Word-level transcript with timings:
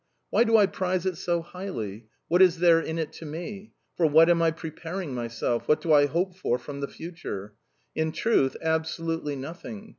Why 0.31 0.45
do 0.45 0.57
I 0.57 0.65
prize 0.65 1.05
it 1.05 1.15
so 1.15 1.43
highly? 1.43 2.07
What 2.27 2.41
is 2.41 2.57
there 2.57 2.79
in 2.79 2.97
it 2.97 3.13
to 3.13 3.23
me? 3.27 3.73
For 3.95 4.07
what 4.07 4.31
am 4.31 4.41
I 4.41 4.49
preparing 4.49 5.13
myself? 5.13 5.67
What 5.67 5.79
do 5.79 5.93
I 5.93 6.07
hope 6.07 6.35
for 6.35 6.57
from 6.57 6.79
the 6.79 6.87
future?... 6.87 7.53
In 7.93 8.11
truth, 8.11 8.57
absolutely 8.63 9.35
nothing. 9.35 9.89